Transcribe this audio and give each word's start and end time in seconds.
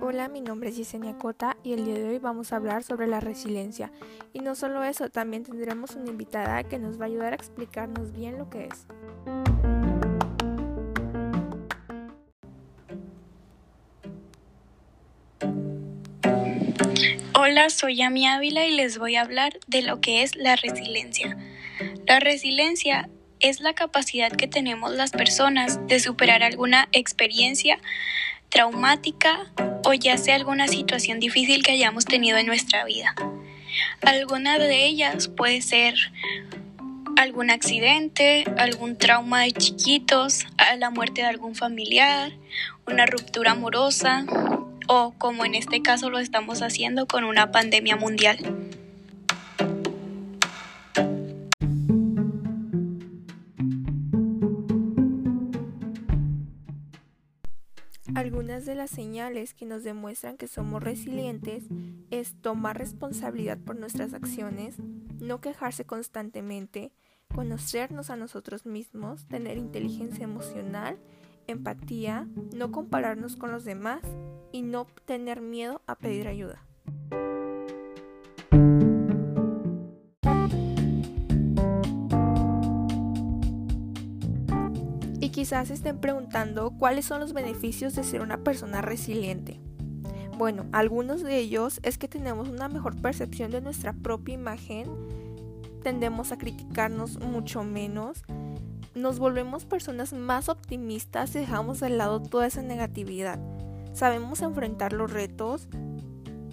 Hola, 0.00 0.28
mi 0.28 0.40
nombre 0.40 0.68
es 0.68 0.76
Yesenia 0.76 1.18
Cota 1.18 1.56
y 1.64 1.72
el 1.72 1.84
día 1.84 1.94
de 1.94 2.08
hoy 2.08 2.18
vamos 2.18 2.52
a 2.52 2.56
hablar 2.56 2.84
sobre 2.84 3.08
la 3.08 3.18
resiliencia. 3.18 3.90
Y 4.32 4.38
no 4.38 4.54
solo 4.54 4.84
eso, 4.84 5.08
también 5.08 5.42
tendremos 5.42 5.96
una 5.96 6.10
invitada 6.10 6.62
que 6.62 6.78
nos 6.78 7.00
va 7.00 7.06
a 7.06 7.08
ayudar 7.08 7.32
a 7.32 7.36
explicarnos 7.36 8.12
bien 8.12 8.38
lo 8.38 8.48
que 8.50 8.66
es. 8.66 8.86
Hola, 17.34 17.68
soy 17.68 18.00
Ami 18.02 18.28
Ávila 18.28 18.64
y 18.64 18.76
les 18.76 18.98
voy 18.98 19.16
a 19.16 19.22
hablar 19.22 19.58
de 19.66 19.82
lo 19.82 20.00
que 20.00 20.22
es 20.22 20.36
la 20.36 20.54
resiliencia. 20.54 21.36
La 22.06 22.20
resiliencia 22.20 23.10
es 23.42 23.60
la 23.60 23.74
capacidad 23.74 24.32
que 24.32 24.48
tenemos 24.48 24.92
las 24.92 25.10
personas 25.10 25.86
de 25.88 26.00
superar 26.00 26.42
alguna 26.42 26.88
experiencia 26.92 27.78
traumática 28.48 29.50
o 29.84 29.92
ya 29.92 30.16
sea 30.16 30.36
alguna 30.36 30.68
situación 30.68 31.20
difícil 31.20 31.62
que 31.62 31.72
hayamos 31.72 32.04
tenido 32.04 32.38
en 32.38 32.46
nuestra 32.46 32.84
vida. 32.84 33.14
Alguna 34.02 34.58
de 34.58 34.86
ellas 34.86 35.28
puede 35.28 35.60
ser 35.62 35.94
algún 37.16 37.50
accidente, 37.50 38.44
algún 38.58 38.96
trauma 38.96 39.42
de 39.42 39.52
chiquitos, 39.52 40.46
la 40.78 40.90
muerte 40.90 41.22
de 41.22 41.28
algún 41.28 41.54
familiar, 41.54 42.32
una 42.86 43.06
ruptura 43.06 43.52
amorosa 43.52 44.24
o 44.86 45.14
como 45.18 45.44
en 45.44 45.54
este 45.54 45.82
caso 45.82 46.10
lo 46.10 46.18
estamos 46.18 46.62
haciendo 46.62 47.06
con 47.06 47.24
una 47.24 47.50
pandemia 47.50 47.96
mundial. 47.96 48.38
Algunas 58.14 58.66
de 58.66 58.74
las 58.74 58.90
señales 58.90 59.54
que 59.54 59.64
nos 59.64 59.84
demuestran 59.84 60.36
que 60.36 60.46
somos 60.46 60.82
resilientes 60.82 61.64
es 62.10 62.34
tomar 62.42 62.76
responsabilidad 62.76 63.58
por 63.58 63.76
nuestras 63.76 64.12
acciones, 64.12 64.76
no 65.18 65.40
quejarse 65.40 65.86
constantemente, 65.86 66.92
conocernos 67.34 68.10
a 68.10 68.16
nosotros 68.16 68.66
mismos, 68.66 69.26
tener 69.28 69.56
inteligencia 69.56 70.24
emocional, 70.24 70.98
empatía, 71.46 72.28
no 72.54 72.70
compararnos 72.70 73.36
con 73.36 73.50
los 73.50 73.64
demás 73.64 74.02
y 74.52 74.60
no 74.60 74.86
tener 75.06 75.40
miedo 75.40 75.80
a 75.86 75.96
pedir 75.96 76.28
ayuda. 76.28 76.62
Y 85.22 85.30
quizás 85.30 85.70
estén 85.70 85.98
preguntando 85.98 86.72
cuáles 86.72 87.06
son 87.06 87.20
los 87.20 87.32
beneficios 87.32 87.94
de 87.94 88.04
ser 88.04 88.20
una 88.20 88.38
persona 88.38 88.82
resiliente. 88.82 89.60
Bueno, 90.36 90.66
algunos 90.72 91.22
de 91.22 91.38
ellos 91.38 91.80
es 91.82 91.96
que 91.96 92.08
tenemos 92.08 92.48
una 92.48 92.68
mejor 92.68 93.00
percepción 93.00 93.50
de 93.50 93.60
nuestra 93.60 93.94
propia 93.94 94.34
imagen, 94.34 94.88
tendemos 95.82 96.32
a 96.32 96.38
criticarnos 96.38 97.20
mucho 97.20 97.62
menos, 97.62 98.24
nos 98.94 99.18
volvemos 99.18 99.64
personas 99.64 100.12
más 100.12 100.48
optimistas 100.50 101.34
y 101.34 101.38
dejamos 101.38 101.80
de 101.80 101.90
lado 101.90 102.20
toda 102.20 102.46
esa 102.46 102.60
negatividad 102.60 103.38
sabemos 103.92 104.40
enfrentar 104.42 104.92
los 104.92 105.12
retos, 105.12 105.68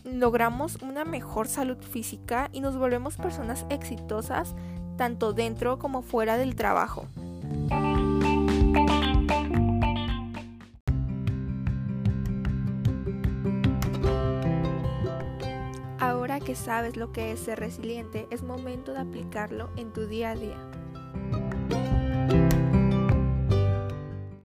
logramos 0.04 0.82
una 0.82 1.06
mejor 1.06 1.48
salud 1.48 1.78
física 1.78 2.50
y 2.52 2.62
nos 2.62 2.78
volvemos 2.78 3.18
personas 3.18 3.66
exitosas 3.70 4.56
tanto 4.98 5.34
dentro 5.34 5.80
como 5.80 6.02
fuera 6.02 6.38
del 6.38 6.56
trabajo. 6.56 7.06
Que 16.50 16.56
sabes 16.56 16.98
lo 16.98 17.12
que 17.12 17.32
es 17.32 17.42
ser 17.42 17.60
resiliente, 17.60 18.26
es 18.32 18.42
momento 18.42 18.92
de 18.92 19.02
aplicarlo 19.02 19.70
en 19.76 19.94
tu 19.94 20.08
día 20.08 20.32
a 20.32 20.36
día. 20.36 21.49